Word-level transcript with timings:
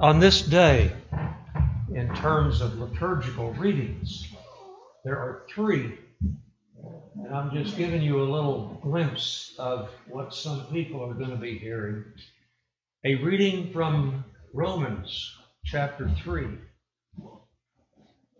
On 0.00 0.20
this 0.20 0.42
day, 0.42 0.92
in 1.92 2.14
terms 2.14 2.60
of 2.60 2.78
liturgical 2.78 3.52
readings, 3.54 4.32
there 5.04 5.16
are 5.16 5.42
three. 5.50 5.98
And 7.16 7.34
I'm 7.34 7.52
just 7.52 7.76
giving 7.76 8.02
you 8.02 8.22
a 8.22 8.30
little 8.30 8.78
glimpse 8.80 9.56
of 9.58 9.90
what 10.06 10.32
some 10.32 10.66
people 10.66 11.02
are 11.02 11.14
going 11.14 11.30
to 11.30 11.36
be 11.36 11.58
hearing. 11.58 12.04
A 13.04 13.16
reading 13.16 13.72
from 13.72 14.24
Romans 14.54 15.36
chapter 15.64 16.08
3. 16.22 16.46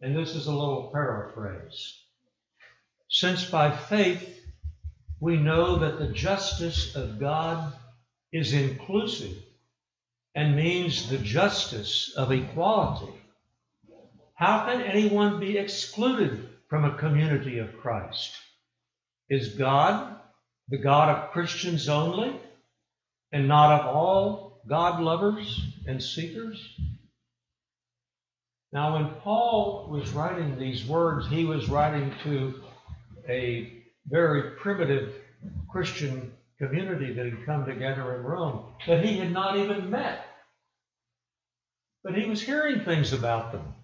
And 0.01 0.17
this 0.17 0.37
is 0.37 0.47
a 0.47 0.55
little 0.55 0.91
paraphrase. 0.93 1.93
Since 3.11 3.51
by 3.51 3.77
faith 3.77 4.41
we 5.19 5.37
know 5.37 5.81
that 5.81 5.99
the 5.99 6.13
justice 6.13 6.95
of 6.95 7.19
God 7.19 7.73
is 8.33 8.53
inclusive 8.53 9.37
and 10.39 10.55
means 10.55 11.11
the 11.11 11.19
justice 11.19 12.15
of 12.17 12.31
equality, 12.31 13.13
how 14.35 14.67
can 14.67 14.81
anyone 14.83 15.41
be 15.41 15.59
excluded 15.59 16.49
from 16.69 16.85
a 16.85 16.97
community 16.97 17.59
of 17.59 17.77
Christ? 17.77 18.31
Is 19.29 19.55
God 19.55 20.15
the 20.69 20.79
God 20.79 21.09
of 21.09 21.31
Christians 21.33 21.89
only 21.89 22.39
and 23.33 23.49
not 23.49 23.81
of 23.81 23.97
all 23.97 24.61
God 24.69 25.01
lovers 25.01 25.61
and 25.89 26.01
seekers? 26.01 26.73
Now, 28.73 28.95
when 28.95 29.17
Paul 29.23 29.89
was 29.91 30.13
writing 30.13 30.57
these 30.57 30.87
words, 30.87 31.27
he 31.27 31.47
was 31.47 31.69
writing 31.69 32.15
to 32.23 32.63
a 33.29 33.73
very 34.07 34.53
primitive 34.53 35.15
Christian 35.69 36.33
community 36.59 37.13
that 37.15 37.25
had 37.25 37.45
come 37.45 37.67
together 37.67 38.15
in 38.15 38.23
Rome 38.23 38.67
that 38.87 39.05
he 39.05 39.19
had 39.19 39.33
not 39.33 39.57
even 39.57 39.91
met. 39.91 40.28
But 42.09 42.17
he 42.17 42.25
was 42.27 42.41
hearing 42.41 42.81
things 42.81 43.13
about 43.13 43.53
them. 43.53 43.75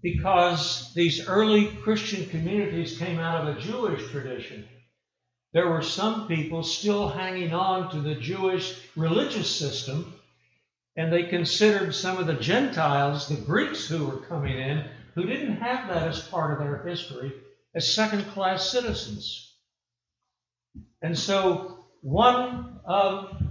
Because 0.00 0.90
these 0.94 1.28
early 1.28 1.66
Christian 1.66 2.30
communities 2.30 2.96
came 2.96 3.18
out 3.18 3.46
of 3.46 3.54
a 3.54 3.60
Jewish 3.60 4.10
tradition. 4.10 4.66
There 5.52 5.68
were 5.68 5.82
some 5.82 6.26
people 6.28 6.62
still 6.62 7.10
hanging 7.10 7.52
on 7.52 7.90
to 7.90 8.00
the 8.00 8.14
Jewish 8.14 8.74
religious 8.96 9.54
system, 9.54 10.14
and 10.96 11.12
they 11.12 11.24
considered 11.24 11.94
some 11.94 12.16
of 12.16 12.26
the 12.26 12.32
Gentiles, 12.32 13.28
the 13.28 13.36
Greeks 13.36 13.86
who 13.86 14.06
were 14.06 14.22
coming 14.22 14.58
in, 14.58 14.88
who 15.14 15.26
didn't 15.26 15.56
have 15.56 15.88
that 15.88 16.08
as 16.08 16.26
part 16.26 16.54
of 16.54 16.58
their 16.58 16.82
history, 16.86 17.34
as 17.74 17.94
second 17.94 18.24
class 18.28 18.70
citizens. 18.70 19.52
And 21.02 21.18
so, 21.18 21.84
one 22.00 22.80
of 22.86 23.42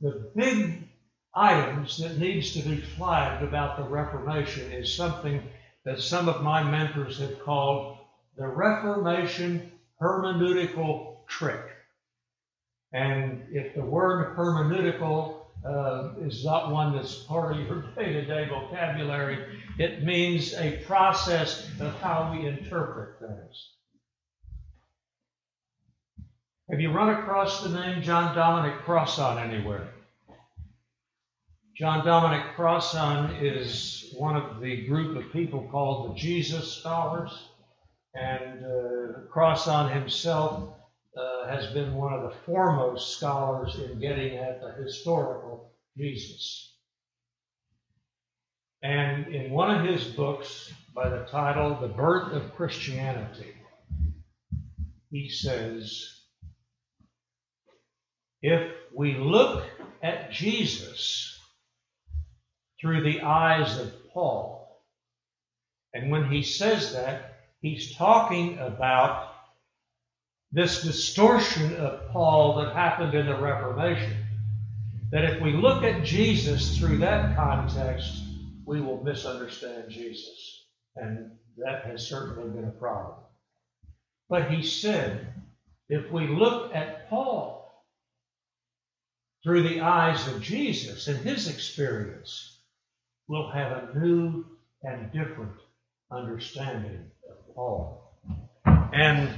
the 0.00 0.30
big 0.34 0.88
items 1.34 1.98
that 1.98 2.18
needs 2.18 2.52
to 2.54 2.60
be 2.60 2.76
flagged 2.80 3.42
about 3.42 3.76
the 3.76 3.84
Reformation 3.84 4.72
is 4.72 4.94
something 4.94 5.42
that 5.84 6.00
some 6.00 6.28
of 6.28 6.42
my 6.42 6.62
mentors 6.62 7.18
have 7.18 7.42
called 7.44 7.98
the 8.36 8.46
Reformation 8.46 9.70
hermeneutical 10.00 11.26
trick. 11.26 11.64
And 12.92 13.46
if 13.50 13.74
the 13.74 13.84
word 13.84 14.36
hermeneutical 14.36 15.38
uh, 15.64 16.10
is 16.20 16.44
not 16.44 16.72
one 16.72 16.94
that's 16.94 17.14
part 17.24 17.52
of 17.52 17.66
your 17.66 17.82
day 17.96 18.12
to 18.12 18.24
day 18.24 18.48
vocabulary, 18.48 19.44
it 19.78 20.04
means 20.04 20.54
a 20.54 20.78
process 20.86 21.68
of 21.80 21.94
how 22.00 22.32
we 22.32 22.46
interpret 22.46 23.18
things. 23.18 23.72
Have 26.70 26.80
you 26.80 26.92
run 26.92 27.10
across 27.10 27.62
the 27.62 27.70
name 27.70 28.02
John 28.02 28.34
Dominic 28.34 28.80
Crossan 28.80 29.38
anywhere? 29.38 29.88
John 31.78 32.04
Dominic 32.04 32.56
Crossan 32.56 33.36
is 33.36 34.12
one 34.16 34.34
of 34.34 34.60
the 34.60 34.84
group 34.88 35.16
of 35.16 35.32
people 35.32 35.68
called 35.70 36.10
the 36.10 36.18
Jesus 36.18 36.72
Scholars, 36.72 37.30
and 38.16 38.64
uh, 38.64 39.20
Crossan 39.30 39.92
himself 39.92 40.74
uh, 41.16 41.46
has 41.46 41.72
been 41.72 41.94
one 41.94 42.12
of 42.12 42.22
the 42.22 42.36
foremost 42.44 43.16
scholars 43.16 43.78
in 43.78 44.00
getting 44.00 44.38
at 44.38 44.60
the 44.60 44.72
historical 44.82 45.72
Jesus. 45.96 46.74
And 48.82 49.32
in 49.32 49.52
one 49.52 49.70
of 49.70 49.86
his 49.86 50.02
books, 50.02 50.72
by 50.96 51.08
the 51.08 51.26
title 51.30 51.78
The 51.80 51.86
Birth 51.86 52.32
of 52.32 52.56
Christianity, 52.56 53.54
he 55.12 55.28
says, 55.28 56.22
if 58.42 58.68
we 58.92 59.16
look 59.16 59.62
at 60.02 60.32
Jesus 60.32 61.36
through 62.80 63.02
the 63.02 63.22
eyes 63.22 63.78
of 63.78 63.92
Paul, 64.12 64.58
and 65.94 66.10
when 66.10 66.30
he 66.30 66.42
says 66.42 66.92
that, 66.92 67.40
he's 67.60 67.96
talking 67.96 68.58
about 68.58 69.34
this 70.52 70.82
distortion 70.82 71.76
of 71.76 72.08
Paul 72.10 72.56
that 72.56 72.74
happened 72.74 73.14
in 73.14 73.26
the 73.26 73.36
Reformation. 73.36 74.16
That 75.10 75.24
if 75.24 75.40
we 75.40 75.52
look 75.52 75.84
at 75.84 76.04
Jesus 76.04 76.78
through 76.78 76.98
that 76.98 77.36
context, 77.36 78.22
we 78.64 78.80
will 78.80 79.02
misunderstand 79.02 79.90
Jesus. 79.90 80.66
And 80.96 81.32
that 81.56 81.86
has 81.86 82.08
certainly 82.08 82.50
been 82.50 82.68
a 82.68 82.72
problem. 82.72 83.18
But 84.28 84.50
he 84.50 84.62
said, 84.62 85.32
if 85.88 86.10
we 86.12 86.28
look 86.28 86.74
at 86.74 87.08
Paul 87.08 87.84
through 89.42 89.62
the 89.62 89.80
eyes 89.80 90.28
of 90.28 90.42
Jesus 90.42 91.08
and 91.08 91.18
his 91.18 91.48
experience, 91.48 92.57
we'll 93.28 93.50
have 93.50 93.72
a 93.72 93.98
new 93.98 94.44
and 94.82 95.12
different 95.12 95.52
understanding 96.10 97.04
of 97.28 97.54
Paul. 97.54 98.12
And 98.64 99.28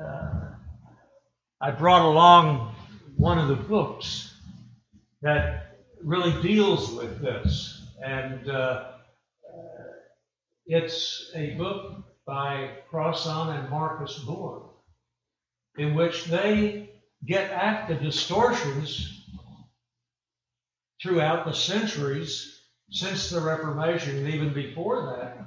uh, 0.00 0.50
I 1.60 1.70
brought 1.72 2.02
along 2.02 2.74
one 3.16 3.38
of 3.38 3.48
the 3.48 3.56
books 3.56 4.32
that 5.22 5.78
really 6.02 6.40
deals 6.40 6.92
with 6.92 7.20
this. 7.20 7.82
And 8.04 8.48
uh, 8.48 8.92
it's 10.66 11.30
a 11.34 11.54
book 11.54 12.04
by 12.26 12.70
Crossan 12.90 13.56
and 13.56 13.70
Marcus 13.70 14.18
Borg, 14.20 14.62
in 15.78 15.94
which 15.94 16.24
they 16.26 16.90
get 17.24 17.50
at 17.50 17.88
the 17.88 17.94
distortions 17.94 19.24
throughout 21.02 21.44
the 21.44 21.52
centuries 21.52 22.55
since 22.90 23.30
the 23.30 23.40
Reformation 23.40 24.16
and 24.18 24.28
even 24.28 24.52
before 24.52 25.16
that, 25.16 25.46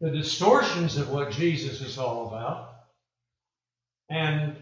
the 0.00 0.10
distortions 0.10 0.96
of 0.96 1.10
what 1.10 1.30
Jesus 1.30 1.80
is 1.80 1.98
all 1.98 2.28
about, 2.28 2.74
and 4.10 4.56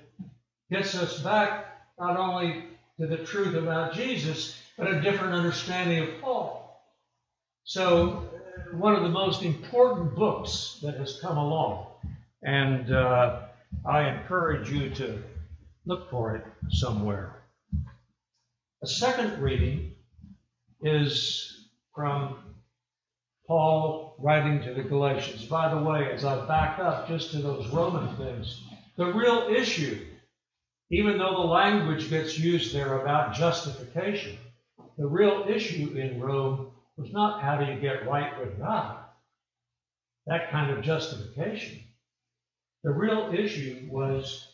gets 0.70 0.94
us 0.94 1.20
back 1.20 1.66
not 1.98 2.16
only 2.16 2.64
to 2.98 3.06
the 3.06 3.18
truth 3.18 3.54
about 3.54 3.94
Jesus, 3.94 4.56
but 4.78 4.92
a 4.92 5.00
different 5.00 5.34
understanding 5.34 6.02
of 6.02 6.20
Paul. 6.20 6.82
So, 7.64 8.28
one 8.72 8.94
of 8.94 9.02
the 9.02 9.08
most 9.08 9.42
important 9.42 10.14
books 10.14 10.78
that 10.82 10.96
has 10.96 11.20
come 11.20 11.36
along, 11.36 11.86
and 12.42 12.92
uh, 12.92 13.40
I 13.84 14.08
encourage 14.08 14.70
you 14.70 14.90
to 14.90 15.22
look 15.86 16.10
for 16.10 16.36
it 16.36 16.44
somewhere. 16.70 17.42
A 18.82 18.86
second 18.86 19.40
reading 19.40 19.94
is 20.82 21.63
from 21.94 22.36
Paul 23.46 24.16
writing 24.18 24.62
to 24.62 24.74
the 24.74 24.82
Galatians. 24.82 25.44
By 25.44 25.72
the 25.72 25.82
way, 25.82 26.10
as 26.12 26.24
I 26.24 26.44
back 26.46 26.78
up 26.78 27.08
just 27.08 27.30
to 27.32 27.38
those 27.38 27.68
Roman 27.68 28.16
things, 28.16 28.62
the 28.96 29.12
real 29.12 29.48
issue, 29.54 30.06
even 30.90 31.18
though 31.18 31.34
the 31.34 31.48
language 31.48 32.10
gets 32.10 32.38
used 32.38 32.74
there 32.74 33.00
about 33.00 33.34
justification, 33.34 34.38
the 34.96 35.06
real 35.06 35.46
issue 35.48 35.96
in 35.96 36.20
Rome 36.20 36.70
was 36.96 37.12
not 37.12 37.42
how 37.42 37.56
do 37.56 37.72
you 37.72 37.80
get 37.80 38.08
right 38.08 38.38
with 38.40 38.58
God, 38.58 38.98
that 40.26 40.50
kind 40.50 40.70
of 40.70 40.84
justification. 40.84 41.80
The 42.82 42.92
real 42.92 43.32
issue 43.34 43.88
was 43.90 44.46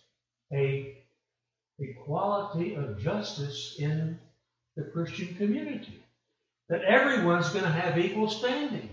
a 0.53 0.97
equality 1.79 2.75
of 2.75 2.99
justice 2.99 3.77
in 3.79 4.19
the 4.77 4.85
Christian 4.85 5.35
community 5.37 6.03
that 6.71 6.83
everyone's 6.85 7.49
going 7.51 7.65
to 7.65 7.71
have 7.71 7.99
equal 7.99 8.31
standing. 8.31 8.89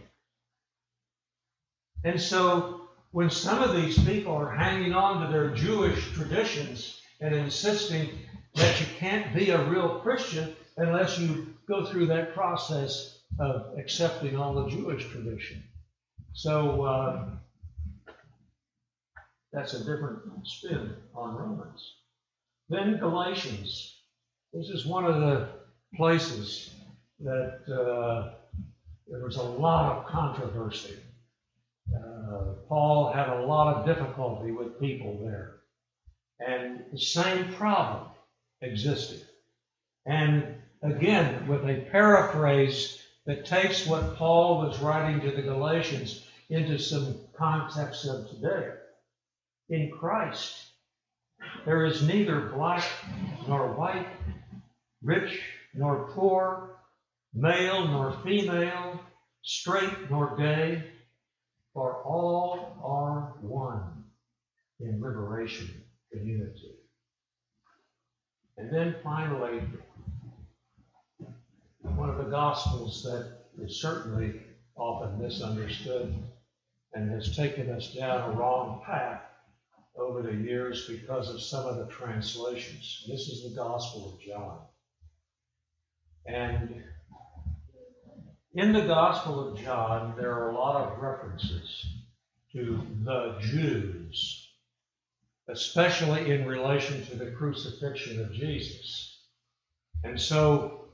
And 2.03 2.19
so 2.19 2.81
when 3.11 3.29
some 3.29 3.61
of 3.61 3.75
these 3.75 3.97
people 4.03 4.33
are 4.33 4.53
hanging 4.53 4.93
on 4.93 5.25
to 5.25 5.31
their 5.31 5.51
Jewish 5.51 6.11
traditions 6.13 6.99
and 7.21 7.33
insisting 7.33 8.09
that 8.55 8.79
you 8.79 8.87
can't 8.97 9.33
be 9.33 9.51
a 9.51 9.63
real 9.69 9.99
Christian 9.99 10.55
unless 10.77 11.19
you 11.19 11.53
go 11.67 11.85
through 11.85 12.07
that 12.07 12.33
process 12.33 13.19
of 13.39 13.77
accepting 13.77 14.35
all 14.35 14.55
the 14.55 14.69
Jewish 14.69 15.07
tradition. 15.09 15.63
So 16.33 16.81
uh, 16.83 17.29
that's 19.53 19.73
a 19.73 19.79
different 19.79 20.19
spin 20.47 20.95
on 21.13 21.35
Romans. 21.35 21.93
Then 22.69 22.97
Galatians. 22.97 23.93
This 24.53 24.69
is 24.69 24.85
one 24.85 25.05
of 25.05 25.19
the 25.21 25.49
places 25.95 26.71
that 27.19 27.61
uh, 27.67 28.33
there 29.07 29.23
was 29.23 29.37
a 29.37 29.43
lot 29.43 29.97
of 29.97 30.05
controversy. 30.05 30.95
Uh, 31.95 32.53
Paul 32.67 33.11
had 33.13 33.29
a 33.29 33.45
lot 33.45 33.75
of 33.75 33.85
difficulty 33.85 34.51
with 34.51 34.79
people 34.79 35.19
there. 35.23 35.57
And 36.39 36.83
the 36.91 36.99
same 36.99 37.53
problem 37.53 38.09
existed. 38.61 39.21
And 40.05 40.55
again, 40.83 41.47
with 41.47 41.63
a 41.63 41.87
paraphrase 41.91 43.01
that 43.25 43.45
takes 43.45 43.85
what 43.85 44.15
Paul 44.15 44.59
was 44.59 44.79
writing 44.79 45.21
to 45.21 45.35
the 45.35 45.41
Galatians 45.41 46.25
into 46.49 46.79
some 46.79 47.15
context 47.37 48.05
of 48.05 48.29
today. 48.29 48.69
In 49.69 49.91
Christ, 49.91 50.67
there 51.65 51.85
is 51.85 52.07
neither 52.07 52.39
black 52.55 52.85
nor 53.47 53.73
white, 53.73 54.07
rich 55.03 55.41
nor 55.73 56.09
poor, 56.13 56.77
male 57.33 57.87
nor 57.87 58.11
female, 58.23 58.99
straight 59.43 60.09
nor 60.09 60.35
gay, 60.37 60.83
for 61.73 62.01
all 62.03 62.79
are 62.83 63.35
one 63.41 64.03
in 64.79 65.01
liberation 65.01 65.69
and 66.11 66.27
unity. 66.27 66.75
And 68.57 68.73
then 68.73 68.95
finally, 69.03 69.61
one 71.81 72.09
of 72.09 72.17
the 72.17 72.31
Gospels 72.31 73.03
that 73.03 73.63
is 73.63 73.81
certainly 73.81 74.41
often 74.75 75.21
misunderstood 75.21 76.15
and 76.93 77.11
has 77.11 77.35
taken 77.35 77.69
us 77.69 77.93
down 77.93 78.31
a 78.31 78.33
wrong 78.33 78.81
path 78.85 79.21
over 79.95 80.21
the 80.21 80.33
years 80.33 80.87
because 80.87 81.29
of 81.29 81.41
some 81.41 81.65
of 81.65 81.77
the 81.77 81.87
translations. 81.87 83.05
This 83.07 83.27
is 83.27 83.43
the 83.43 83.55
Gospel 83.55 84.13
of 84.13 84.21
John. 84.21 84.59
And 86.25 86.83
in 88.57 88.73
the 88.73 88.81
Gospel 88.81 89.47
of 89.47 89.59
John, 89.59 90.15
there 90.17 90.33
are 90.33 90.49
a 90.49 90.55
lot 90.55 90.81
of 90.81 90.99
references 90.99 91.85
to 92.53 92.81
the 93.03 93.37
Jews, 93.39 94.49
especially 95.47 96.31
in 96.31 96.47
relation 96.47 97.05
to 97.05 97.15
the 97.15 97.29
crucifixion 97.29 98.19
of 98.19 98.33
Jesus. 98.33 99.15
And 100.03 100.19
so, 100.19 100.85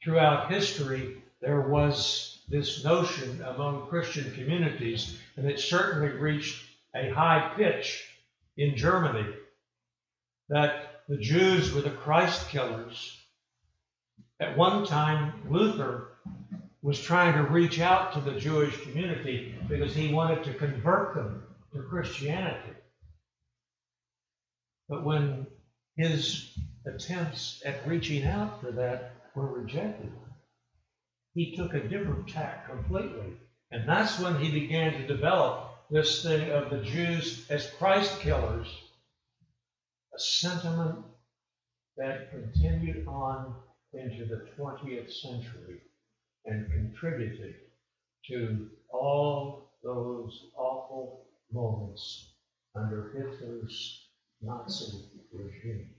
throughout 0.00 0.52
history, 0.52 1.24
there 1.40 1.62
was 1.62 2.38
this 2.48 2.84
notion 2.84 3.42
among 3.42 3.88
Christian 3.88 4.32
communities, 4.34 5.18
and 5.36 5.50
it 5.50 5.58
certainly 5.58 6.10
reached 6.10 6.64
a 6.94 7.10
high 7.10 7.52
pitch 7.56 8.08
in 8.56 8.76
Germany, 8.76 9.26
that 10.50 11.02
the 11.08 11.16
Jews 11.16 11.74
were 11.74 11.82
the 11.82 11.90
Christ 11.90 12.48
killers. 12.48 13.18
At 14.38 14.56
one 14.56 14.86
time, 14.86 15.42
Luther 15.50 16.13
was 16.84 17.00
trying 17.00 17.32
to 17.32 17.50
reach 17.50 17.80
out 17.80 18.12
to 18.12 18.20
the 18.20 18.38
Jewish 18.38 18.78
community 18.82 19.54
because 19.68 19.94
he 19.94 20.12
wanted 20.12 20.44
to 20.44 20.52
convert 20.52 21.14
them 21.14 21.42
to 21.72 21.82
Christianity. 21.82 22.74
But 24.86 25.02
when 25.02 25.46
his 25.96 26.54
attempts 26.86 27.62
at 27.64 27.88
reaching 27.88 28.26
out 28.26 28.60
for 28.60 28.70
that 28.72 29.12
were 29.34 29.46
rejected, 29.46 30.12
he 31.32 31.56
took 31.56 31.72
a 31.72 31.88
different 31.88 32.28
tack 32.28 32.68
completely. 32.68 33.32
And 33.70 33.88
that's 33.88 34.20
when 34.20 34.38
he 34.38 34.50
began 34.50 34.92
to 34.92 35.06
develop 35.06 35.70
this 35.90 36.22
thing 36.22 36.50
of 36.50 36.68
the 36.68 36.82
Jews 36.82 37.46
as 37.48 37.70
Christ 37.78 38.20
killers, 38.20 38.68
a 40.14 40.18
sentiment 40.18 40.98
that 41.96 42.30
continued 42.30 43.06
on 43.08 43.54
into 43.94 44.26
the 44.26 44.46
20th 44.58 45.10
century 45.10 45.80
and 46.46 46.70
contributed 46.70 47.54
to 48.28 48.68
all 48.90 49.70
those 49.82 50.46
awful 50.56 51.26
moments 51.52 52.30
under 52.74 53.12
Hitler's 53.16 54.06
Nazi 54.42 54.98
regime. 55.32 55.90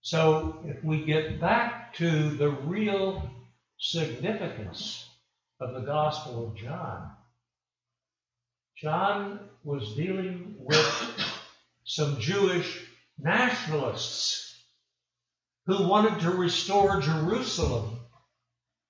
So, 0.00 0.60
if 0.64 0.82
we 0.84 1.04
get 1.04 1.40
back 1.40 1.94
to 1.94 2.30
the 2.30 2.50
real 2.50 3.30
significance 3.78 5.08
of 5.60 5.74
the 5.74 5.80
Gospel 5.80 6.48
of 6.48 6.56
John. 6.56 7.10
John 8.76 9.40
was 9.64 9.94
dealing 9.94 10.54
with 10.58 11.24
some 11.84 12.20
Jewish 12.20 12.86
nationalists 13.18 14.54
who 15.66 15.88
wanted 15.88 16.20
to 16.20 16.30
restore 16.30 17.00
Jerusalem 17.00 17.97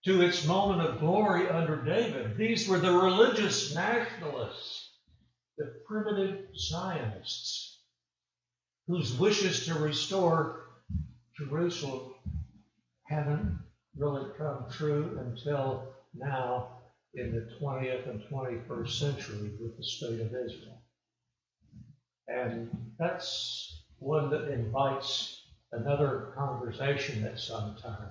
to 0.08 0.22
its 0.22 0.46
moment 0.46 0.80
of 0.80 1.00
glory 1.00 1.50
under 1.50 1.76
David. 1.84 2.34
These 2.38 2.66
were 2.66 2.78
the 2.78 2.92
religious 2.92 3.74
nationalists, 3.74 4.88
the 5.58 5.82
primitive 5.86 6.46
Zionists, 6.56 7.82
whose 8.86 9.18
wishes 9.18 9.66
to 9.66 9.74
restore 9.74 10.62
Jerusalem 11.36 12.14
haven't 13.02 13.58
really 13.98 14.30
come 14.38 14.64
true 14.70 15.18
until 15.20 15.92
now 16.14 16.78
in 17.12 17.34
the 17.34 17.46
20th 17.60 18.08
and 18.08 18.22
21st 18.32 18.88
century 18.88 19.50
with 19.60 19.76
the 19.76 19.84
state 19.84 20.20
of 20.22 20.28
Israel. 20.28 20.80
And 22.28 22.70
that's 22.98 23.82
one 23.98 24.30
that 24.30 24.48
invites 24.48 25.42
another 25.72 26.32
conversation 26.34 27.24
at 27.24 27.38
some 27.38 27.76
time 27.76 28.08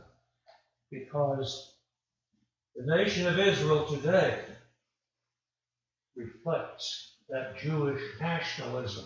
because 0.91 1.73
the 2.77 2.95
nation 2.95 3.25
of 3.27 3.39
Israel 3.39 3.87
today 3.87 4.39
reflects 6.15 7.15
that 7.27 7.57
Jewish 7.57 8.01
nationalism, 8.19 9.05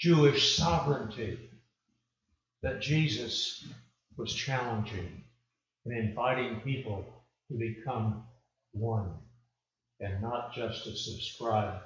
Jewish 0.00 0.56
sovereignty 0.56 1.38
that 2.62 2.80
Jesus 2.80 3.66
was 4.16 4.32
challenging 4.32 5.22
and 5.84 5.96
inviting 5.96 6.60
people 6.60 7.04
to 7.50 7.58
become 7.58 8.24
one 8.72 9.12
and 10.00 10.22
not 10.22 10.54
just 10.54 10.84
to 10.84 10.96
subscribe 10.96 11.80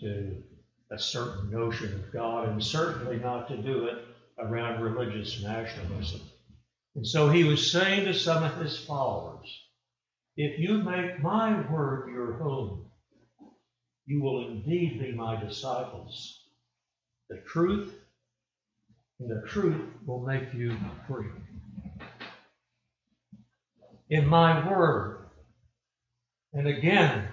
to 0.00 0.42
a 0.90 0.98
certain 0.98 1.50
notion 1.50 1.92
of 1.92 2.12
God 2.12 2.48
and 2.48 2.64
certainly 2.64 3.18
not 3.18 3.48
to 3.48 3.58
do 3.58 3.88
it 3.88 4.04
around 4.38 4.82
religious 4.82 5.42
nationalism. 5.42 6.20
And 6.94 7.06
so 7.06 7.30
he 7.30 7.44
was 7.44 7.70
saying 7.70 8.06
to 8.06 8.14
some 8.14 8.42
of 8.42 8.56
his 8.56 8.76
followers, 8.78 9.46
if 10.36 10.58
you 10.58 10.78
make 10.78 11.22
my 11.22 11.60
word 11.70 12.12
your 12.12 12.34
home, 12.34 12.86
you 14.06 14.22
will 14.22 14.48
indeed 14.48 15.00
be 15.00 15.12
my 15.12 15.38
disciples. 15.40 16.42
The 17.28 17.38
truth, 17.46 17.94
and 19.20 19.30
the 19.30 19.46
truth 19.46 19.82
will 20.06 20.26
make 20.26 20.54
you 20.54 20.76
free 21.06 21.26
in 24.10 24.26
my 24.26 24.68
word. 24.70 25.26
And 26.52 26.66
again, 26.66 27.28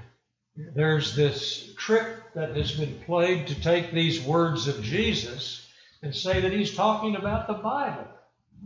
there's 0.75 1.15
this 1.15 1.73
trick 1.77 2.33
that 2.33 2.55
has 2.55 2.71
been 2.71 2.99
played 3.05 3.47
to 3.47 3.61
take 3.61 3.91
these 3.91 4.21
words 4.21 4.67
of 4.67 4.81
Jesus 4.81 5.67
and 6.01 6.13
say 6.13 6.41
that 6.41 6.51
he's 6.51 6.75
talking 6.75 7.15
about 7.15 7.47
the 7.47 7.53
Bible. 7.53 8.07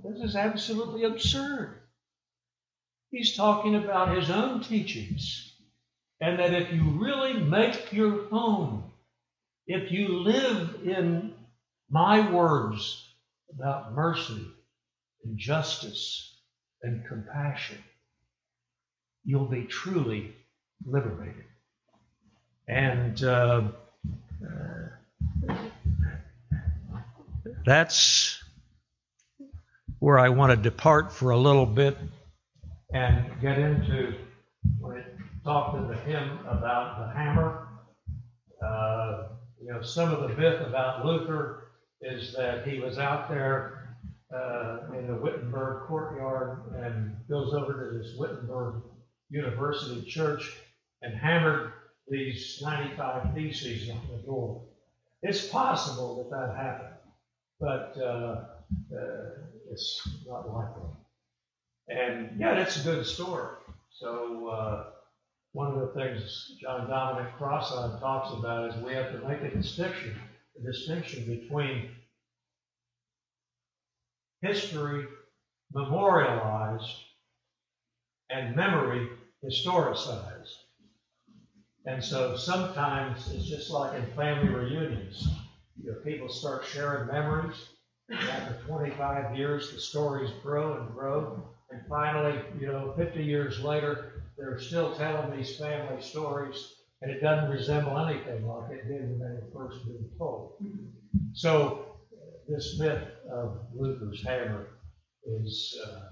This 0.03 0.29
is 0.29 0.35
absolutely 0.35 1.03
absurd. 1.03 1.79
He's 3.11 3.35
talking 3.35 3.75
about 3.75 4.15
his 4.15 4.29
own 4.29 4.61
teachings. 4.61 5.45
And 6.21 6.39
that 6.39 6.53
if 6.53 6.73
you 6.73 6.83
really 6.83 7.33
make 7.33 7.93
your 7.93 8.27
home, 8.27 8.91
if 9.67 9.91
you 9.91 10.09
live 10.09 10.81
in 10.83 11.33
my 11.89 12.29
words 12.29 13.05
about 13.53 13.93
mercy 13.93 14.45
and 15.23 15.37
justice 15.37 16.41
and 16.83 17.05
compassion, 17.07 17.77
you'll 19.23 19.45
be 19.45 19.63
truly 19.63 20.33
liberated. 20.85 21.45
And 22.67 23.23
uh, 23.23 23.63
uh, 24.45 25.53
that's 27.65 28.38
where 29.99 30.17
I 30.17 30.29
want 30.29 30.51
to 30.51 30.57
depart 30.57 31.11
for 31.11 31.31
a 31.31 31.37
little 31.37 31.65
bit 31.65 31.97
and 32.93 33.25
get 33.41 33.59
into 33.59 34.15
when 34.79 34.97
it 34.97 35.05
talked 35.43 35.77
in 35.77 35.87
the 35.87 35.95
hymn 35.95 36.39
about 36.47 36.99
the 36.99 37.13
hammer. 37.13 37.67
Uh, 38.65 39.27
you 39.61 39.71
know, 39.71 39.81
some 39.81 40.11
of 40.11 40.21
the 40.21 40.35
myth 40.35 40.61
about 40.65 41.05
Luther 41.05 41.71
is 42.01 42.33
that 42.33 42.67
he 42.67 42.79
was 42.79 42.97
out 42.97 43.29
there 43.29 43.97
uh, 44.33 44.79
in 44.97 45.07
the 45.07 45.15
Wittenberg 45.15 45.87
courtyard 45.87 46.61
and 46.75 47.15
goes 47.29 47.53
over 47.53 47.91
to 47.91 47.97
this 47.97 48.15
Wittenberg 48.17 48.81
University 49.29 50.01
Church 50.09 50.57
and 51.01 51.13
hammered 51.15 51.73
these 52.07 52.59
95 52.63 53.33
theses 53.33 53.89
on 53.89 54.01
the 54.11 54.23
door. 54.23 54.63
It's 55.21 55.47
possible 55.47 56.17
that 56.17 56.29
that 56.31 56.55
happened, 56.55 56.95
but 57.59 58.01
uh, 58.01 58.45
uh, 58.95 59.29
it's 59.71 60.01
not 60.25 60.47
likely. 60.49 60.89
And 61.89 62.39
yeah, 62.39 62.53
that's 62.53 62.77
a 62.77 62.81
good 62.81 63.05
story. 63.05 63.49
So, 63.89 64.47
uh, 64.47 64.83
one 65.53 65.69
of 65.69 65.75
the 65.75 65.87
things 65.87 66.51
John 66.61 66.87
Dominic 66.87 67.27
Crossan 67.37 67.99
talks 67.99 68.31
about 68.31 68.65
is 68.65 68.77
we 68.77 68.93
have 68.93 69.09
to 69.11 69.17
make 69.17 69.43
a 69.43 69.49
distinction, 69.49 70.15
a 70.59 70.61
distinction 70.61 71.25
between 71.25 71.83
history 74.41 75.05
memorialized 75.73 76.95
and 78.31 78.55
memory 78.55 79.07
historicized. 79.43 80.55
And 81.85 82.03
so 82.03 82.35
sometimes 82.35 83.27
it's 83.27 83.45
just 83.45 83.69
like 83.69 83.93
in 83.93 84.05
family 84.05 84.49
reunions. 84.49 85.27
You 85.75 85.91
know, 85.91 85.95
people 85.95 86.29
start 86.29 86.63
sharing 86.63 87.05
memories. 87.05 87.69
After 88.11 88.65
25 88.65 89.35
years, 89.35 89.71
the 89.71 89.79
stories 89.79 90.31
grow 90.41 90.79
and 90.79 90.93
grow. 90.93 91.43
And 91.71 91.81
finally, 91.87 92.41
you 92.59 92.67
know, 92.67 92.93
50 92.97 93.23
years 93.23 93.61
later, 93.61 94.23
they're 94.37 94.59
still 94.59 94.95
telling 94.95 95.35
these 95.35 95.57
family 95.57 96.01
stories, 96.01 96.75
and 97.01 97.11
it 97.11 97.21
doesn't 97.21 97.51
resemble 97.51 97.99
anything 97.99 98.47
like 98.47 98.71
it 98.71 98.87
did 98.87 99.19
when 99.19 99.35
they 99.35 99.53
first 99.53 99.85
being 99.85 100.09
told. 100.17 100.53
So, 101.33 101.85
this 102.47 102.79
myth 102.79 103.07
of 103.31 103.59
Luther's 103.75 104.23
hammer 104.25 104.67
is 105.25 105.77
uh, 105.85 106.09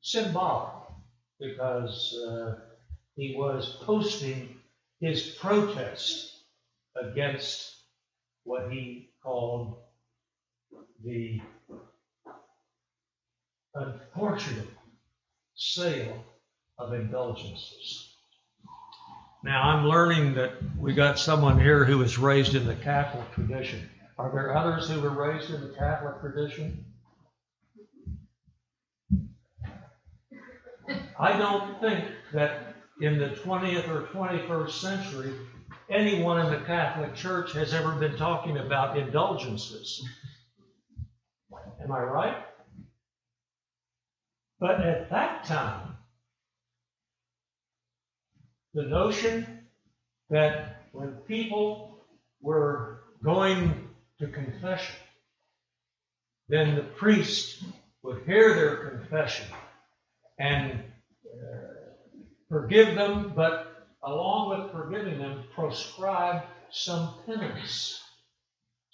symbolic 0.00 0.72
because 1.40 2.16
uh, 2.28 2.54
he 3.16 3.34
was 3.36 3.78
posting 3.82 4.56
his 5.00 5.30
protest 5.40 6.44
against 7.02 7.74
what 8.44 8.70
he 8.70 9.10
called 9.22 9.78
the 11.04 11.40
unfortunate 13.74 14.68
sale 15.54 16.24
of 16.78 16.92
indulgences. 16.94 18.14
Now, 19.42 19.62
I'm 19.62 19.86
learning 19.86 20.34
that 20.34 20.52
we 20.78 20.94
got 20.94 21.18
someone 21.18 21.60
here 21.60 21.84
who 21.84 21.98
was 21.98 22.16
raised 22.16 22.54
in 22.54 22.66
the 22.66 22.74
Catholic 22.74 23.30
tradition. 23.34 23.90
Are 24.16 24.30
there 24.32 24.56
others 24.56 24.88
who 24.88 25.00
were 25.00 25.10
raised 25.10 25.50
in 25.50 25.60
the 25.60 25.74
Catholic 25.74 26.20
tradition? 26.20 26.84
I 31.18 31.36
don't 31.36 31.80
think 31.80 32.04
that 32.32 32.74
in 33.00 33.18
the 33.18 33.28
20th 33.28 33.88
or 33.88 34.02
21st 34.06 34.70
century, 34.70 35.34
anyone 35.90 36.46
in 36.46 36.50
the 36.50 36.64
Catholic 36.64 37.14
Church 37.14 37.52
has 37.52 37.74
ever 37.74 37.92
been 37.92 38.16
talking 38.16 38.56
about 38.56 38.96
indulgences. 38.96 40.02
Am 41.84 41.92
I 41.92 42.00
right? 42.00 42.36
But 44.58 44.80
at 44.80 45.10
that 45.10 45.44
time, 45.44 45.96
the 48.72 48.84
notion 48.84 49.46
that 50.30 50.86
when 50.92 51.10
people 51.28 51.98
were 52.40 53.00
going 53.22 53.88
to 54.18 54.28
confession, 54.28 54.96
then 56.48 56.74
the 56.74 56.82
priest 56.82 57.64
would 58.02 58.22
hear 58.24 58.54
their 58.54 58.76
confession 58.88 59.46
and 60.38 60.80
uh, 61.26 61.90
forgive 62.48 62.94
them, 62.94 63.32
but 63.36 63.86
along 64.02 64.48
with 64.48 64.72
forgiving 64.72 65.18
them, 65.18 65.44
proscribe 65.54 66.44
some 66.70 67.14
penance, 67.26 68.03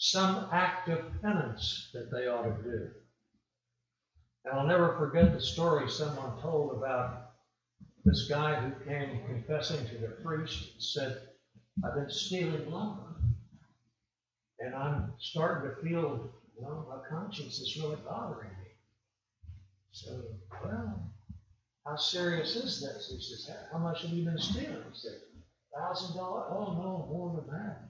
some 0.01 0.49
act 0.51 0.89
of 0.89 0.99
penance 1.21 1.91
that 1.93 2.11
they 2.11 2.27
ought 2.27 2.45
to 2.45 2.63
do. 2.63 2.89
And 4.47 4.55
I'll 4.55 4.67
never 4.67 4.97
forget 4.97 5.35
the 5.35 5.41
story 5.41 5.91
someone 5.91 6.41
told 6.41 6.73
about 6.73 7.33
this 8.07 8.27
guy 8.27 8.55
who 8.55 8.73
came 8.91 9.21
confessing 9.27 9.87
to 9.89 9.99
the 9.99 10.17
priest 10.25 10.73
and 10.73 10.83
said, 10.83 11.19
I've 11.85 11.95
been 11.95 12.09
stealing 12.09 12.71
lumber. 12.71 13.15
And 14.61 14.75
I'm 14.75 15.13
starting 15.19 15.71
to 15.71 15.77
feel, 15.83 16.31
my 16.59 16.99
conscience 17.11 17.61
is 17.61 17.79
really 17.83 17.97
bothering 17.97 18.49
me. 18.49 18.69
So, 19.93 20.23
well, 20.65 21.13
how 21.87 21.97
serious 21.97 22.57
is 22.57 22.81
this? 22.81 23.11
He 23.11 23.21
says, 23.21 23.55
How 23.71 23.79
much 23.79 24.03
have 24.03 24.13
you 24.13 24.25
been 24.25 24.39
stealing? 24.39 24.83
He 24.93 24.99
said, 24.99 25.19
Thousand 25.77 26.17
dollars? 26.17 26.47
Oh, 26.51 26.73
no, 26.73 27.07
more 27.13 27.37
than 27.37 27.55
that. 27.55 27.90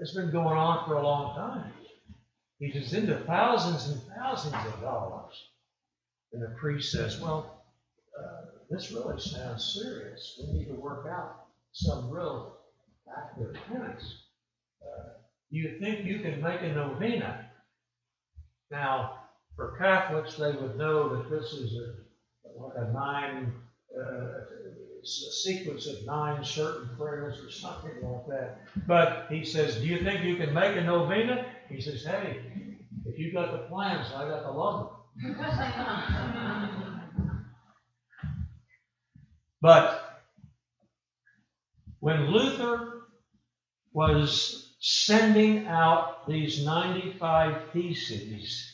It's 0.00 0.14
been 0.14 0.30
going 0.30 0.56
on 0.56 0.88
for 0.88 0.94
a 0.94 1.02
long 1.02 1.36
time. 1.36 1.72
He 2.58 2.72
says, 2.72 2.94
Into 2.94 3.18
thousands 3.26 3.88
and 3.88 4.00
thousands 4.16 4.54
of 4.54 4.80
dollars. 4.80 5.34
And 6.32 6.42
the 6.42 6.56
priest 6.58 6.90
says, 6.90 7.20
Well, 7.20 7.62
uh, 8.18 8.46
this 8.70 8.92
really 8.92 9.20
sounds 9.20 9.78
serious. 9.78 10.40
We 10.42 10.58
need 10.58 10.68
to 10.68 10.74
work 10.74 11.06
out 11.06 11.44
some 11.72 12.10
real 12.10 12.56
active 13.14 13.54
penance. 13.68 14.22
Uh, 14.82 15.10
you 15.50 15.78
think 15.78 16.06
you 16.06 16.20
can 16.20 16.40
make 16.40 16.62
a 16.62 16.72
novena? 16.72 17.50
Now, 18.70 19.18
for 19.54 19.76
Catholics, 19.78 20.36
they 20.36 20.52
would 20.52 20.78
know 20.78 21.16
that 21.16 21.28
this 21.30 21.52
is 21.52 21.74
a 21.74 21.94
like 22.58 22.72
a 22.76 22.92
nine, 22.92 23.52
uh, 23.98 24.28
a 25.02 25.32
sequence 25.32 25.86
of 25.86 26.06
nine 26.06 26.44
certain 26.44 26.90
prayers 26.96 27.38
or 27.42 27.50
something 27.50 28.02
like 28.02 28.26
that. 28.26 28.58
But 28.86 29.26
he 29.30 29.44
says, 29.44 29.76
Do 29.76 29.86
you 29.86 30.02
think 30.04 30.24
you 30.24 30.36
can 30.36 30.52
make 30.52 30.76
a 30.76 30.82
novena? 30.82 31.46
He 31.68 31.80
says, 31.80 32.04
Hey, 32.04 32.42
if 33.06 33.18
you 33.18 33.32
got 33.32 33.52
the 33.52 33.66
plans, 33.68 34.12
I 34.14 34.28
got 34.28 34.44
the 34.44 34.50
lumber. 34.50 34.90
but 39.62 40.20
when 42.00 42.30
Luther 42.30 43.02
was 43.92 44.74
sending 44.80 45.66
out 45.66 46.26
these 46.26 46.64
95 46.64 47.72
theses 47.72 48.70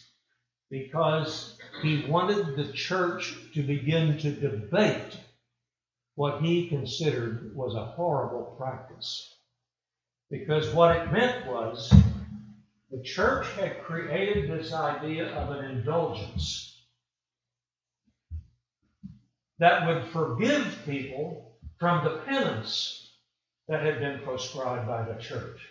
because 0.70 1.56
he 1.82 2.06
wanted 2.08 2.56
the 2.56 2.72
church 2.72 3.52
to 3.54 3.62
begin 3.62 4.18
to 4.18 4.32
debate 4.32 5.18
what 6.16 6.42
he 6.42 6.68
considered 6.68 7.52
was 7.54 7.74
a 7.76 7.84
horrible 7.96 8.54
practice. 8.58 9.34
Because 10.30 10.74
what 10.74 10.92
it 10.92 11.12
meant 11.12 11.46
was 11.46 11.90
the 12.92 13.02
church 13.04 13.54
had 13.54 13.80
created 13.80 14.48
this 14.48 14.74
idea 14.74 15.26
of 15.28 15.50
an 15.52 15.64
indulgence 15.64 16.76
that 19.60 19.86
would 19.86 20.04
forgive 20.12 20.84
people 20.86 21.54
from 21.80 22.04
the 22.04 22.18
penance 22.26 23.12
that 23.68 23.84
had 23.84 24.00
been 24.00 24.20
prescribed 24.20 24.88
by 24.88 25.04
the 25.04 25.16
church. 25.20 25.70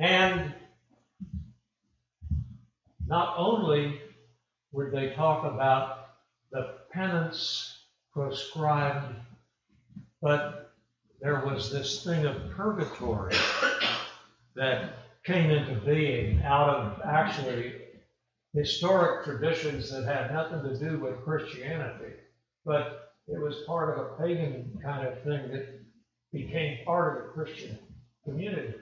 And 0.00 0.54
not 3.06 3.34
only 3.38 4.00
would 4.72 4.92
they 4.92 5.08
talk 5.08 5.44
about 5.44 6.03
the 6.54 6.70
penance 6.92 7.80
prescribed, 8.12 9.12
but 10.22 10.72
there 11.20 11.44
was 11.44 11.72
this 11.72 12.04
thing 12.04 12.24
of 12.24 12.50
purgatory 12.52 13.34
that 14.54 14.92
came 15.24 15.50
into 15.50 15.74
being 15.84 16.40
out 16.44 16.68
of 16.68 17.00
actually 17.04 17.74
historic 18.52 19.24
traditions 19.24 19.90
that 19.90 20.04
had 20.04 20.32
nothing 20.32 20.62
to 20.62 20.78
do 20.78 21.00
with 21.00 21.24
Christianity, 21.24 22.12
but 22.64 23.14
it 23.26 23.40
was 23.42 23.64
part 23.66 23.98
of 23.98 24.06
a 24.06 24.22
pagan 24.22 24.78
kind 24.80 25.08
of 25.08 25.20
thing 25.24 25.50
that 25.50 25.80
became 26.32 26.84
part 26.84 27.16
of 27.16 27.22
the 27.24 27.32
Christian 27.32 27.76
community. 28.24 28.74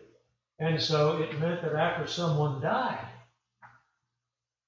And 0.58 0.80
so 0.80 1.22
it 1.22 1.40
meant 1.40 1.62
that 1.62 1.74
after 1.74 2.06
someone 2.06 2.60
died, 2.60 3.08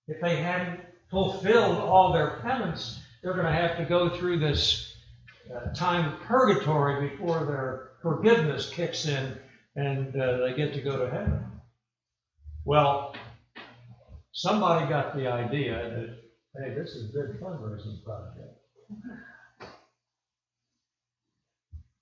if 0.08 0.22
they 0.22 0.36
hadn't 0.36 0.80
fulfilled 1.14 1.78
all 1.78 2.12
their 2.12 2.40
penance, 2.42 3.00
they're 3.22 3.34
going 3.34 3.46
to 3.46 3.52
have 3.52 3.78
to 3.78 3.84
go 3.84 4.08
through 4.08 4.40
this 4.40 4.96
uh, 5.54 5.72
time 5.72 6.12
of 6.12 6.20
purgatory 6.22 7.08
before 7.08 7.44
their 7.44 7.90
forgiveness 8.02 8.68
kicks 8.68 9.06
in 9.06 9.38
and 9.76 10.20
uh, 10.20 10.38
they 10.38 10.54
get 10.54 10.74
to 10.74 10.80
go 10.80 10.98
to 10.98 11.10
heaven. 11.10 11.44
Well, 12.64 13.14
somebody 14.32 14.88
got 14.88 15.16
the 15.16 15.28
idea 15.28 15.74
that, 16.54 16.64
hey, 16.64 16.74
this 16.74 16.90
is 16.90 17.10
a 17.10 17.12
good 17.12 17.40
fundraising 17.40 18.02
project. 18.04 18.58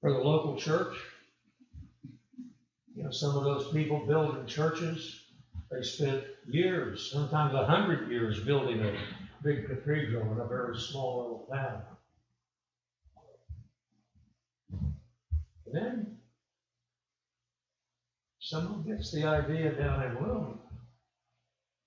For 0.00 0.12
the 0.12 0.19
local 0.19 0.57
church, 0.57 0.97
you 2.95 3.04
know, 3.04 3.11
some 3.11 3.37
of 3.37 3.45
those 3.45 3.73
people 3.73 4.07
building 4.07 4.47
churches, 4.47 5.22
they 5.73 5.83
spent 5.83 6.25
years, 6.49 7.11
sometimes 7.11 7.55
a 7.55 7.67
hundred 7.67 8.11
years, 8.11 8.45
building 8.45 8.81
a 8.81 8.95
big 9.43 9.67
cathedral 9.67 10.33
in 10.33 10.41
a 10.41 10.47
very 10.47 10.76
small 10.79 11.19
little 11.19 11.47
town. 11.50 11.83
And 15.67 15.75
then 15.75 16.12
Someone 18.52 18.83
gets 18.83 19.11
the 19.11 19.25
idea 19.25 19.73
down 19.73 20.02
in 20.02 20.17
Rome 20.17 20.59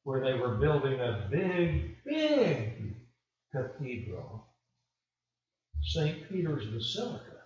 where 0.04 0.20
they 0.20 0.34
were 0.34 0.56
building 0.56 1.00
a 1.00 1.28
big, 1.30 1.98
big 2.04 2.96
cathedral, 3.52 4.48
St. 5.84 6.28
Peter's 6.28 6.66
Basilica. 6.66 7.38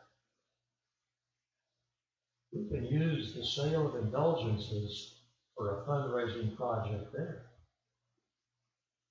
We 2.53 2.69
can 2.69 2.85
use 2.85 3.33
the 3.33 3.43
sale 3.43 3.87
of 3.87 4.01
indulgences 4.01 5.18
for 5.59 5.81
a 5.81 5.85
fundraising 5.85 6.55
project 6.55 7.11
there. 7.11 7.43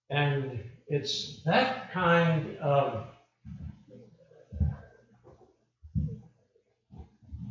And 0.09 0.65
it's 0.87 1.43
that 1.45 1.93
kind 1.93 2.57
of 2.57 3.05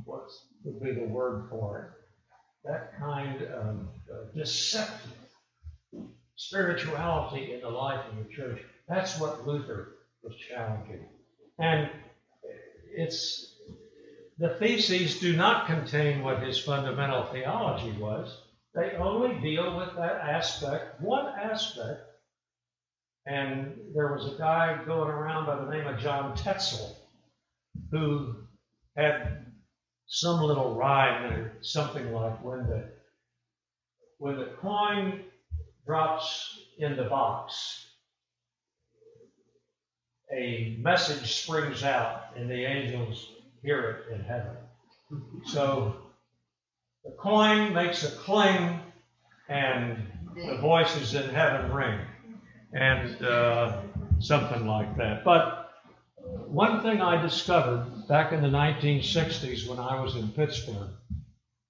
what 0.04 0.24
would 0.64 0.82
be 0.82 0.94
the 0.94 1.06
word 1.06 1.46
for 1.48 1.80
it? 1.80 2.68
That 2.68 2.98
kind 3.00 3.44
of 3.44 3.78
uh, 4.12 4.16
deceptive 4.36 5.12
spirituality 6.36 7.54
in 7.54 7.62
the 7.62 7.70
life 7.70 8.02
of 8.10 8.18
the 8.18 8.34
church. 8.34 8.62
That's 8.90 9.20
what 9.20 9.46
Luther 9.46 9.98
was 10.24 10.34
challenging. 10.50 11.06
And 11.60 11.92
it's 12.96 13.54
the 14.40 14.50
theses 14.50 15.20
do 15.20 15.36
not 15.36 15.68
contain 15.68 16.24
what 16.24 16.42
his 16.42 16.58
fundamental 16.60 17.26
theology 17.26 17.92
was. 17.92 18.36
They 18.78 18.96
only 18.98 19.42
deal 19.42 19.76
with 19.76 19.96
that 19.96 20.22
aspect, 20.22 21.02
one 21.02 21.26
aspect. 21.26 22.02
And 23.26 23.76
there 23.96 24.14
was 24.14 24.32
a 24.32 24.38
guy 24.38 24.84
going 24.86 25.10
around 25.10 25.48
by 25.48 25.56
the 25.56 25.72
name 25.72 25.88
of 25.88 26.00
John 26.00 26.36
Tetzel 26.38 26.96
who 27.90 28.36
had 28.96 29.48
some 30.06 30.42
little 30.42 30.76
rhyme 30.76 31.34
or 31.34 31.54
something 31.62 32.14
like 32.14 32.44
when 32.44 32.68
the 32.68 32.92
when 34.20 34.38
the 34.38 34.54
coin 34.62 35.24
drops 35.86 36.60
in 36.78 36.96
the 36.96 37.06
box, 37.06 37.84
a 40.32 40.78
message 40.80 41.42
springs 41.42 41.84
out 41.84 42.36
and 42.36 42.50
the 42.50 42.66
angels 42.66 43.32
hear 43.64 43.90
it 43.90 44.14
in 44.14 44.24
heaven. 44.24 44.56
So 45.46 46.07
the 47.08 47.14
coin 47.14 47.74
makes 47.74 48.04
a 48.04 48.12
cling 48.18 48.80
and 49.48 49.98
the 50.36 50.58
voices 50.58 51.14
in 51.16 51.30
heaven 51.30 51.72
ring 51.72 52.00
and 52.74 53.24
uh, 53.24 53.82
something 54.20 54.68
like 54.68 54.98
that. 54.98 55.24
But 55.24 55.72
one 56.48 56.84
thing 56.84 57.02
I 57.02 57.22
discovered 57.22 58.08
back 58.10 58.34
in 58.34 58.42
the 58.42 58.50
1960s 58.50 59.70
when 59.70 59.80
I 59.80 60.02
was 60.02 60.18
in 60.18 60.28
Pittsburgh, 60.30 60.90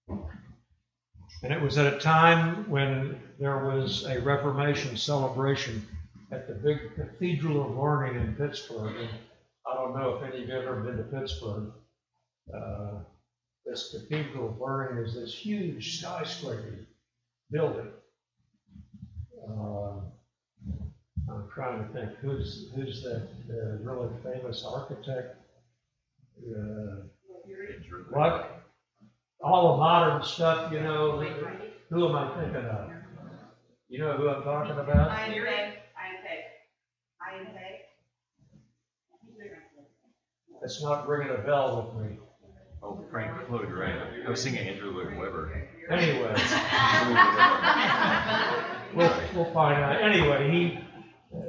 and 0.10 1.54
it 1.54 1.62
was 1.62 1.78
at 1.78 1.94
a 1.94 2.00
time 2.00 2.68
when 2.68 3.22
there 3.40 3.66
was 3.66 4.06
a 4.06 4.20
Reformation 4.20 4.98
celebration 4.98 5.86
at 6.32 6.48
the 6.48 6.56
big 6.56 6.96
Cathedral 6.96 7.62
of 7.64 7.78
Learning 7.78 8.20
in 8.20 8.34
Pittsburgh. 8.34 8.96
And 8.96 9.10
I 9.72 9.76
don't 9.76 9.96
know 9.96 10.16
if 10.16 10.24
any 10.24 10.42
of 10.42 10.50
you 10.50 10.56
have 10.56 10.64
ever 10.64 10.82
been 10.82 10.98
to 10.98 11.04
Pittsburgh. 11.04 11.72
Uh, 12.52 13.02
this 13.68 13.92
Cathedral 13.92 14.50
of 14.50 14.62
Learning 14.62 15.04
is 15.04 15.16
this 15.16 15.34
huge 15.34 16.00
skyscraper 16.00 16.88
building. 17.52 17.92
Uh, 19.48 20.00
I'm 21.30 21.50
trying 21.54 21.86
to 21.86 21.94
think 21.94 22.18
who's 22.22 22.72
who's 22.76 23.04
that 23.04 23.28
uh, 23.50 23.78
really 23.84 24.10
famous 24.24 24.64
architect. 24.66 25.36
Uh, 26.40 27.04
what? 28.12 28.64
All 29.44 29.74
the 29.74 29.78
modern 29.78 30.24
stuff, 30.24 30.72
you 30.72 30.80
know. 30.80 31.24
Who 31.90 32.10
am 32.10 32.16
I 32.16 32.40
thinking 32.40 32.66
of? 32.66 32.92
You 33.90 34.00
know 34.00 34.14
who 34.18 34.30
I'm 34.30 34.44
talking 34.44 34.78
about? 34.78 35.12
I. 35.12 35.26
M. 35.26 35.32
Pei. 35.32 35.74
I. 35.96 36.10
M. 36.10 36.24
Pei. 36.24 36.40
I. 37.22 37.40
M. 37.40 37.46
Pei. 37.54 37.82
It's 40.64 40.82
not 40.82 41.08
ringing 41.08 41.34
a 41.34 41.38
bell 41.40 41.94
with 41.94 42.10
me. 42.10 42.18
Oh, 42.84 43.04
Frank 43.12 43.50
Lloyd 43.50 43.72
Wright. 43.72 43.96
I 44.26 44.30
was 44.30 44.42
singing 44.42 44.68
Andrew 44.68 44.92
Lloyd 44.92 45.18
Webber. 45.18 45.68
Anyway, 45.90 46.36
we'll, 48.96 49.14
we'll 49.36 49.54
find 49.54 49.82
out. 49.84 50.02
Anyway, 50.02 50.52
he 50.52 50.80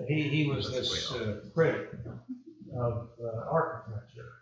he 0.08 0.28
he 0.28 0.46
was 0.46 0.70
this 0.70 1.12
uh, 1.12 1.40
critic 1.54 1.90
of 2.76 3.08
uh, 3.22 3.50
architecture, 3.50 4.32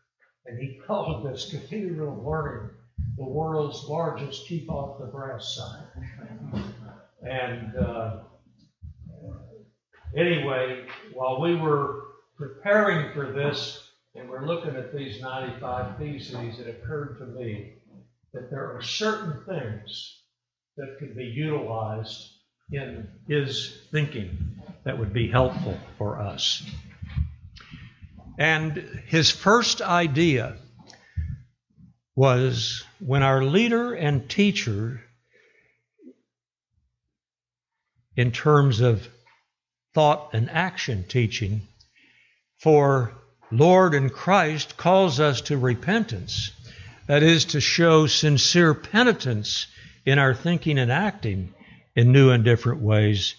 and 0.46 0.59
he 0.59 0.81
called 0.87 1.27
this 1.27 1.51
cathedral 1.51 2.12
of 2.12 2.25
learning 2.25 2.70
the 3.16 3.25
world's 3.25 3.85
largest 3.85 4.46
keep 4.46 4.70
off 4.70 4.99
the 5.01 5.07
brass 5.07 5.57
sign. 5.57 6.62
And 7.22 7.77
uh, 7.77 8.18
anyway, 10.16 10.85
while 11.12 11.40
we 11.40 11.55
were 11.57 12.05
preparing 12.37 13.12
for 13.14 13.33
this 13.33 13.86
and 14.18 14.31
we're 14.31 14.46
looking 14.46 14.76
at 14.76 14.96
these 14.96 15.20
95 15.20 15.98
theses, 15.98 16.59
it 16.59 16.68
occurred 16.68 17.18
to 17.18 17.26
me 17.26 17.74
that 18.33 18.50
there 18.50 18.74
are 18.74 18.83
certain 18.83 19.44
things 19.46 20.22
that 20.76 20.96
could 20.98 21.16
be 21.16 21.24
utilized 21.24 22.31
in 22.72 23.09
his 23.29 23.87
thinking 23.90 24.37
that 24.85 24.98
would 24.98 25.12
be 25.12 25.29
helpful 25.29 25.79
for 25.98 26.18
us. 26.18 26.62
And 28.38 28.76
his 29.07 29.31
first 29.31 29.81
idea 29.81 30.57
was 32.14 32.85
when 32.98 33.22
our 33.22 33.42
leader 33.44 33.94
and 33.94 34.29
teacher, 34.29 35.02
in 38.16 38.33
terms 38.33 38.81
of 38.81 39.07
thought 39.94 40.31
and 40.33 40.50
action 40.50 41.05
teaching, 41.09 41.62
for 42.59 43.12
Lord 43.50 43.94
and 43.94 44.12
Christ 44.12 44.76
calls 44.76 45.20
us 45.20 45.42
to 45.42 45.56
repentance, 45.56 46.50
that 47.06 47.22
is, 47.22 47.44
to 47.46 47.61
show 47.61 48.06
sincere 48.06 48.74
penitence 48.74 49.66
in 50.04 50.18
our 50.18 50.35
thinking 50.35 50.78
and 50.78 50.90
acting 50.90 51.54
in 51.94 52.12
new 52.12 52.30
and 52.30 52.44
different 52.44 52.80
ways. 52.80 53.35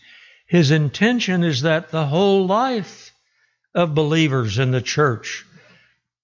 His 0.48 0.72
intention 0.72 1.44
is 1.44 1.62
that 1.62 1.92
the 1.92 2.06
whole 2.06 2.48
life 2.48 3.12
of 3.76 3.94
believers 3.94 4.60
in 4.60 4.72
the 4.72 4.82
church 4.82 5.46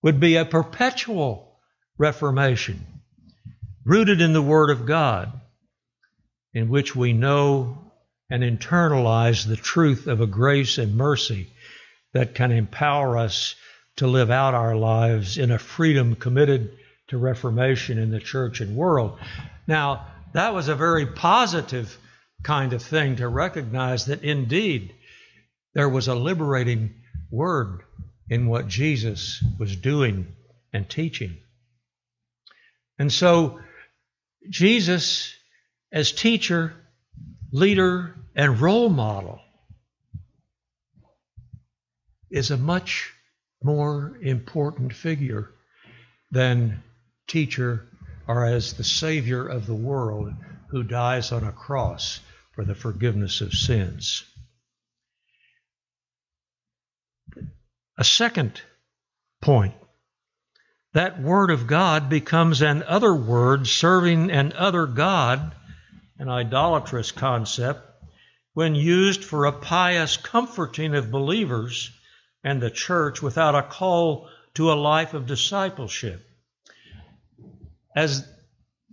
would 0.01 0.19
be 0.19 0.37
a 0.37 0.45
perpetual 0.45 1.59
reformation, 1.97 2.85
rooted 3.83 4.21
in 4.21 4.33
the 4.33 4.41
Word 4.41 4.69
of 4.69 4.85
God, 4.85 5.31
in 6.53 6.69
which 6.69 6.95
we 6.95 7.11
know 7.11 7.91
and 8.29 8.43
internalize 8.43 9.45
the 9.45 9.57
truth 9.57 10.07
of 10.07 10.21
a 10.21 10.27
grace 10.27 10.77
and 10.77 10.95
mercy 10.95 11.51
that 12.13 12.33
can 12.33 12.51
empower 12.51 13.17
us 13.17 13.55
to 13.97 14.07
live 14.07 14.31
out 14.31 14.53
our 14.53 14.75
lives 14.75 15.37
in 15.37 15.51
a 15.51 15.59
freedom 15.59 16.15
committed 16.15 16.77
to 17.07 17.17
reformation 17.17 17.97
in 17.97 18.11
the 18.11 18.19
church 18.19 18.61
and 18.61 18.75
world. 18.75 19.19
Now, 19.67 20.07
that 20.33 20.53
was 20.53 20.67
a 20.67 20.75
very 20.75 21.05
positive 21.05 21.97
kind 22.43 22.73
of 22.73 22.81
thing 22.81 23.17
to 23.17 23.27
recognize 23.27 24.05
that 24.05 24.23
indeed 24.23 24.93
there 25.73 25.89
was 25.89 26.07
a 26.07 26.15
liberating 26.15 26.95
word 27.31 27.83
in 28.29 28.47
what 28.47 28.67
Jesus 28.67 29.43
was 29.59 29.75
doing 29.75 30.27
and 30.71 30.89
teaching. 30.89 31.37
And 32.97 33.11
so, 33.11 33.59
Jesus, 34.49 35.33
as 35.91 36.11
teacher, 36.11 36.73
leader, 37.51 38.15
and 38.35 38.59
role 38.59 38.89
model, 38.89 39.39
is 42.29 42.49
a 42.49 42.57
much 42.57 43.12
more 43.63 44.17
important 44.21 44.93
figure 44.93 45.49
than 46.31 46.83
teacher 47.27 47.87
or 48.27 48.45
as 48.45 48.73
the 48.73 48.83
Savior 48.83 49.47
of 49.47 49.65
the 49.65 49.75
world 49.75 50.33
who 50.69 50.83
dies 50.83 51.31
on 51.31 51.43
a 51.43 51.51
cross 51.51 52.19
for 52.53 52.63
the 52.65 52.75
forgiveness 52.75 53.41
of 53.41 53.53
sins. 53.53 54.23
A 57.97 58.03
second 58.03 58.61
point 59.41 59.75
that 60.93 61.21
Word 61.21 61.51
of 61.51 61.67
God 61.67 62.09
becomes 62.09 62.61
an 62.61 62.83
other 62.83 63.13
word 63.13 63.67
serving 63.67 64.31
an 64.31 64.53
other 64.53 64.85
God, 64.85 65.55
an 66.17 66.29
idolatrous 66.29 67.11
concept, 67.11 67.81
when 68.53 68.75
used 68.75 69.23
for 69.23 69.45
a 69.45 69.51
pious 69.51 70.17
comforting 70.17 70.95
of 70.95 71.11
believers 71.11 71.91
and 72.43 72.61
the 72.61 72.69
church 72.69 73.21
without 73.21 73.55
a 73.55 73.63
call 73.63 74.29
to 74.55 74.71
a 74.71 74.75
life 74.75 75.13
of 75.13 75.25
discipleship. 75.25 76.21
As 77.95 78.27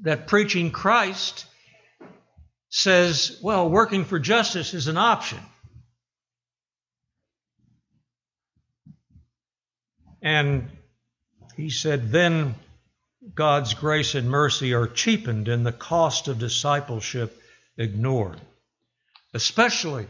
that 0.03 0.27
preaching 0.27 0.71
Christ 0.71 1.47
says, 2.69 3.39
well, 3.43 3.69
working 3.69 4.05
for 4.05 4.19
justice 4.19 4.75
is 4.75 4.87
an 4.89 4.97
option. 4.97 5.41
And 10.23 10.69
he 11.57 11.71
said, 11.71 12.13
then 12.13 12.55
God's 13.35 13.75
grace 13.75 14.15
and 14.15 14.31
mercy 14.31 14.75
are 14.75 14.87
cheapened 14.87 15.49
and 15.49 15.67
the 15.67 15.73
cost 15.73 16.29
of 16.29 16.39
discipleship 16.39 17.37
ignored, 17.77 18.41
especially 19.35 20.07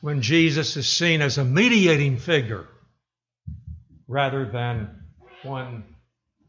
when 0.00 0.22
Jesus 0.22 0.76
is 0.76 0.88
seen 0.88 1.20
as 1.20 1.38
a 1.38 1.44
mediating 1.44 2.16
figure 2.16 2.66
rather 4.06 4.44
than 4.50 5.04
one 5.42 5.84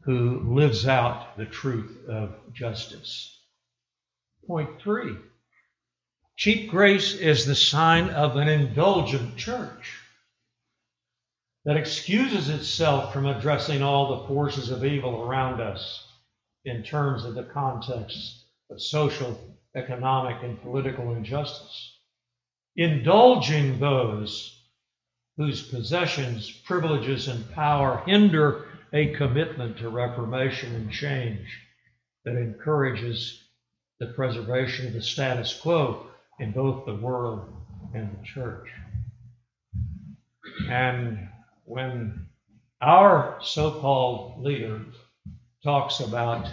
who 0.02 0.54
lives 0.54 0.86
out 0.86 1.36
the 1.36 1.46
truth 1.46 2.08
of 2.08 2.34
justice. 2.52 3.38
Point 4.46 4.80
three 4.80 5.16
cheap 6.36 6.70
grace 6.70 7.14
is 7.14 7.44
the 7.44 7.54
sign 7.54 8.08
of 8.10 8.36
an 8.36 8.48
indulgent 8.48 9.36
church 9.36 9.98
that 11.64 11.76
excuses 11.76 12.48
itself 12.48 13.12
from 13.12 13.26
addressing 13.26 13.82
all 13.82 14.22
the 14.22 14.26
forces 14.26 14.70
of 14.70 14.84
evil 14.84 15.22
around 15.22 15.60
us 15.60 16.06
in 16.64 16.82
terms 16.82 17.24
of 17.24 17.34
the 17.34 17.42
context 17.42 18.44
of 18.70 18.80
social, 18.80 19.38
economic, 19.74 20.42
and 20.42 20.60
political 20.62 21.12
injustice. 21.12 21.99
Indulging 22.76 23.78
those 23.78 24.56
whose 25.36 25.68
possessions, 25.68 26.50
privileges, 26.50 27.28
and 27.28 27.50
power 27.52 28.02
hinder 28.06 28.66
a 28.92 29.14
commitment 29.14 29.78
to 29.78 29.88
reformation 29.88 30.74
and 30.74 30.90
change 30.90 31.60
that 32.24 32.36
encourages 32.36 33.42
the 33.98 34.06
preservation 34.06 34.86
of 34.86 34.92
the 34.92 35.02
status 35.02 35.58
quo 35.60 36.06
in 36.38 36.52
both 36.52 36.86
the 36.86 36.96
world 36.96 37.48
and 37.94 38.10
the 38.10 38.24
church. 38.24 38.68
And 40.68 41.28
when 41.64 42.26
our 42.80 43.38
so 43.42 43.80
called 43.80 44.42
leader 44.42 44.80
talks 45.62 46.00
about 46.00 46.50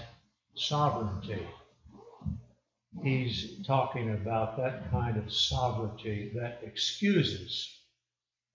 sovereignty, 0.56 1.46
he's 3.04 3.66
talking 3.66 4.12
about 4.12 4.58
that 4.58 4.90
kind 4.92 5.18
of 5.18 5.32
sovereignty 5.32 6.32
that 6.36 6.62
excuses 6.64 7.70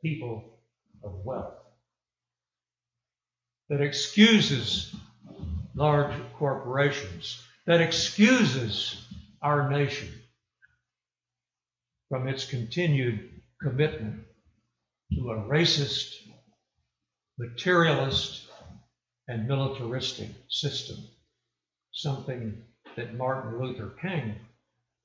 people 0.03 0.59
of 1.05 1.25
wealth, 1.25 1.55
that 3.69 3.81
excuses 3.81 4.95
large 5.75 6.15
corporations, 6.39 7.43
that 7.67 7.81
excuses 7.81 9.05
our 9.41 9.71
nation 9.71 10.09
from 12.09 12.29
its 12.29 12.45
continued 12.45 13.31
commitment 13.61 14.21
to 15.15 15.31
a 15.31 15.37
racist 15.37 16.15
materialist 17.39 18.47
and 19.29 19.49
militaristic 19.49 20.29
system, 20.49 20.97
something 21.93 22.63
that 22.97 23.15
Martin 23.15 23.61
Luther 23.61 23.93
King 24.01 24.35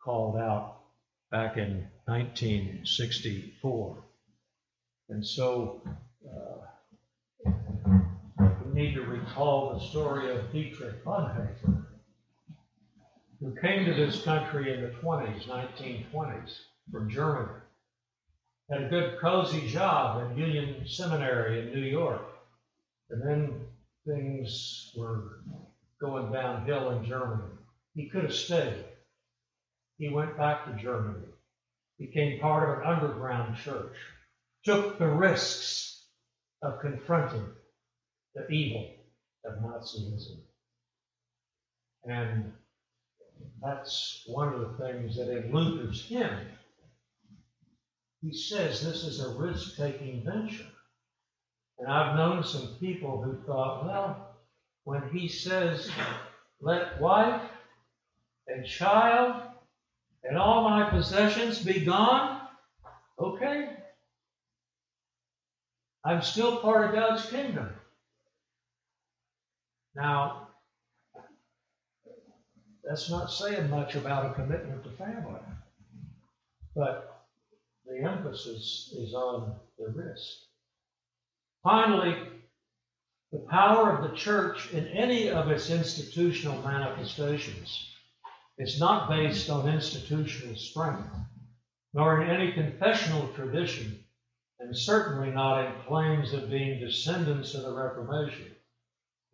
called 0.03 0.37
out 0.37 0.77
back 1.31 1.57
in 1.57 1.87
1964. 2.05 4.03
And 5.09 5.25
so 5.25 5.81
uh, 6.25 7.51
we 8.65 8.73
need 8.73 8.93
to 8.95 9.01
recall 9.01 9.73
the 9.73 9.79
story 9.79 10.29
of 10.31 10.51
Dietrich 10.51 11.03
Bonhoeffer, 11.03 11.85
who 13.39 13.55
came 13.61 13.85
to 13.85 13.93
this 13.93 14.21
country 14.23 14.73
in 14.73 14.81
the 14.81 14.89
20s, 14.89 15.45
1920s, 15.45 16.59
from 16.91 17.09
Germany 17.09 17.49
had 18.69 18.83
a 18.83 18.89
good 18.89 19.19
cozy 19.19 19.67
job 19.67 20.21
at 20.21 20.37
Union 20.37 20.85
Seminary 20.85 21.61
in 21.61 21.73
New 21.73 21.87
York. 21.87 22.21
And 23.09 23.21
then 23.21 23.61
things 24.05 24.91
were 24.95 25.39
going 26.01 26.31
downhill 26.31 26.91
in 26.91 27.05
Germany. 27.05 27.56
He 27.97 28.09
could 28.09 28.25
have 28.25 28.33
stayed. 28.33 28.85
He 29.97 30.09
went 30.09 30.37
back 30.37 30.65
to 30.65 30.81
Germany, 30.81 31.25
became 31.97 32.39
part 32.39 32.69
of 32.69 32.77
an 32.77 32.85
underground 32.85 33.57
church, 33.57 33.95
took 34.63 34.99
the 34.99 35.07
risks 35.07 36.05
of 36.61 36.79
confronting 36.79 37.47
the 38.35 38.47
evil 38.49 38.87
of 39.43 39.55
Nazism. 39.55 40.37
And 42.05 42.53
that's 43.63 44.23
one 44.27 44.53
of 44.53 44.59
the 44.59 44.77
things 44.77 45.17
that 45.17 45.35
in 45.35 45.51
Luther's 45.51 46.05
hymn 46.05 46.37
he 48.21 48.31
says 48.31 48.81
this 48.81 49.03
is 49.03 49.21
a 49.21 49.29
risk 49.29 49.75
taking 49.75 50.23
venture. 50.23 50.65
And 51.79 51.87
I've 51.87 52.15
known 52.15 52.43
some 52.43 52.75
people 52.79 53.21
who 53.21 53.41
thought, 53.45 53.85
well, 53.85 54.35
when 54.83 55.09
he 55.09 55.27
says, 55.27 55.89
let 56.59 56.99
wife 56.99 57.41
and 58.47 58.65
child 58.65 59.41
and 60.23 60.37
all 60.37 60.69
my 60.69 60.89
possessions 60.89 61.59
be 61.59 61.85
gone, 61.85 62.41
okay. 63.19 63.69
I'm 66.03 66.21
still 66.21 66.57
part 66.57 66.85
of 66.85 66.95
God's 66.95 67.25
kingdom. 67.25 67.69
Now, 69.95 70.47
that's 72.83 73.09
not 73.09 73.31
saying 73.31 73.69
much 73.69 73.95
about 73.95 74.31
a 74.31 74.33
commitment 74.33 74.83
to 74.83 74.91
family. 74.91 75.39
But 76.75 77.25
the 77.85 77.97
emphasis 78.03 78.93
is 78.97 79.13
on 79.13 79.55
the 79.77 79.89
risk. 79.89 80.37
Finally, 81.63 82.15
the 83.31 83.39
power 83.39 83.91
of 83.91 84.09
the 84.09 84.15
church 84.15 84.71
in 84.71 84.87
any 84.87 85.29
of 85.29 85.49
its 85.49 85.69
institutional 85.69 86.61
manifestations 86.61 87.96
is 88.57 88.79
not 88.79 89.09
based 89.09 89.49
on 89.49 89.69
institutional 89.69 90.55
strength, 90.55 91.07
nor 91.93 92.21
in 92.21 92.29
any 92.29 92.53
confessional 92.53 93.27
tradition, 93.29 94.03
and 94.59 94.75
certainly 94.75 95.29
not 95.31 95.65
in 95.65 95.81
claims 95.87 96.33
of 96.33 96.49
being 96.49 96.79
descendants 96.79 97.53
of 97.53 97.63
the 97.63 97.71
Reformation. 97.71 98.47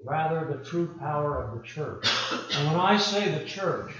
Rather, 0.03 0.45
the 0.45 0.65
true 0.65 0.97
power 0.99 1.41
of 1.41 1.57
the 1.57 1.65
church. 1.65 2.05
And 2.51 2.67
when 2.67 2.79
I 2.79 2.97
say 2.97 3.31
the 3.31 3.45
church, 3.45 3.93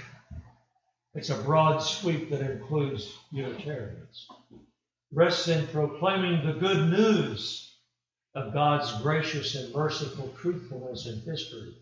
it's 1.14 1.30
a 1.30 1.42
broad 1.42 1.78
sweep 1.78 2.28
that 2.30 2.40
includes 2.40 3.16
Unitarians. 3.30 4.26
Rests 5.12 5.48
in 5.48 5.66
proclaiming 5.68 6.44
the 6.44 6.58
good 6.58 6.90
news 6.90 7.72
of 8.34 8.52
God's 8.52 9.00
gracious 9.00 9.54
and 9.54 9.72
merciful 9.72 10.34
truthfulness 10.36 11.06
in 11.06 11.20
history, 11.20 11.76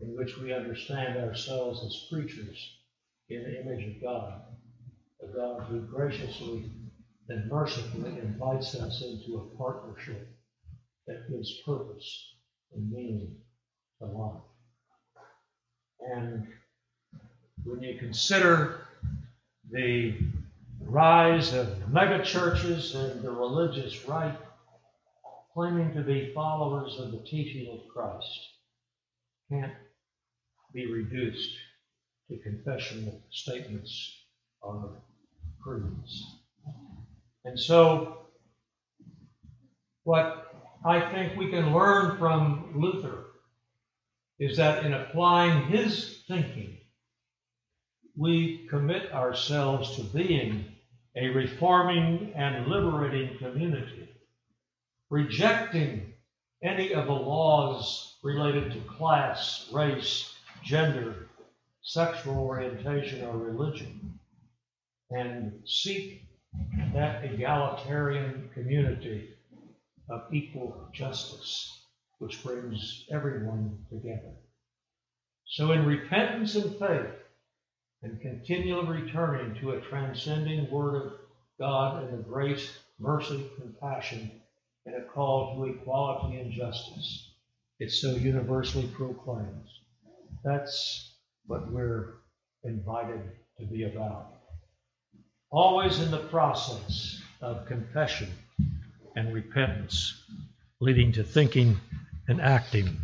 in 0.00 0.16
which 0.16 0.38
we 0.38 0.52
understand 0.52 1.18
ourselves 1.18 1.84
as 1.84 2.06
creatures 2.08 2.78
in 3.28 3.42
the 3.42 3.60
image 3.60 3.96
of 3.96 4.02
God, 4.02 4.42
a 5.22 5.26
God 5.36 5.62
who 5.68 5.80
graciously 5.80 6.70
and 7.28 7.50
mercifully 7.50 8.18
invites 8.18 8.74
us 8.74 9.02
into 9.02 9.38
a 9.38 9.56
partnership 9.56 10.28
that 11.06 11.28
gives 11.30 11.60
purpose 11.64 12.34
and 12.74 12.90
meaning 12.90 13.36
to 13.98 14.06
life. 14.06 14.42
And 16.14 16.46
when 17.64 17.82
you 17.82 17.98
consider 17.98 18.86
the 19.70 20.14
rise 20.80 21.52
of 21.52 21.68
megachurches 21.90 22.94
and 22.94 23.22
the 23.22 23.30
religious 23.30 24.08
right 24.08 24.36
claiming 25.54 25.92
to 25.94 26.02
be 26.02 26.32
followers 26.34 26.98
of 26.98 27.12
the 27.12 27.18
teaching 27.18 27.72
of 27.72 27.88
Christ 27.92 28.48
can't 29.50 29.72
be 30.72 30.92
reduced 30.92 31.56
to 32.28 32.38
confessional 32.38 33.22
statements 33.30 34.16
of 34.62 34.96
creeds. 35.62 36.38
And 37.44 37.58
so, 37.58 38.18
what 40.04 40.54
I 40.84 41.00
think 41.12 41.36
we 41.36 41.50
can 41.50 41.72
learn 41.72 42.18
from 42.18 42.72
Luther 42.74 43.24
is 44.38 44.56
that 44.56 44.86
in 44.86 44.94
applying 44.94 45.68
his 45.68 46.22
thinking 46.26 46.78
we 48.16 48.66
commit 48.68 49.12
ourselves 49.12 49.96
to 49.96 50.02
being 50.02 50.64
a 51.16 51.28
reforming 51.28 52.32
and 52.36 52.66
liberating 52.66 53.36
community, 53.38 54.08
rejecting 55.10 56.12
any 56.62 56.92
of 56.92 57.06
the 57.06 57.12
laws 57.12 58.16
related 58.22 58.72
to 58.72 58.80
class, 58.80 59.68
race, 59.72 60.34
gender, 60.62 61.28
sexual 61.82 62.38
orientation, 62.38 63.24
or 63.24 63.36
religion, 63.36 64.18
and 65.10 65.62
seek 65.66 66.24
that 66.94 67.24
egalitarian 67.24 68.50
community 68.54 69.30
of 70.08 70.32
equal 70.32 70.88
justice, 70.92 71.86
which 72.18 72.42
brings 72.42 73.06
everyone 73.10 73.84
together. 73.88 74.34
So, 75.46 75.72
in 75.72 75.84
repentance 75.84 76.54
and 76.54 76.76
faith, 76.78 77.14
and 78.02 78.20
continual 78.20 78.86
returning 78.86 79.60
to 79.60 79.72
a 79.72 79.80
transcending 79.80 80.70
Word 80.70 80.96
of 80.96 81.12
God 81.58 82.04
and 82.04 82.18
the 82.18 82.22
grace, 82.22 82.78
mercy, 82.98 83.50
compassion, 83.58 84.30
and 84.86 84.94
a 84.94 85.02
call 85.02 85.56
to 85.56 85.64
equality 85.64 86.38
and 86.38 86.50
justice. 86.50 87.30
It 87.78 87.90
so 87.90 88.12
universally 88.12 88.88
proclaims. 88.88 89.79
That's 90.44 91.16
what 91.46 91.70
we're 91.70 92.14
invited 92.64 93.20
to 93.58 93.66
be 93.66 93.84
about. 93.84 94.32
Always 95.50 96.00
in 96.00 96.10
the 96.10 96.18
process 96.18 97.20
of 97.40 97.66
confession 97.66 98.30
and 99.16 99.34
repentance, 99.34 100.22
leading 100.80 101.12
to 101.12 101.24
thinking 101.24 101.76
and 102.28 102.40
acting 102.40 102.96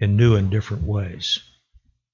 in 0.00 0.16
new 0.16 0.36
and 0.36 0.50
different 0.50 0.82
ways. 0.82 1.38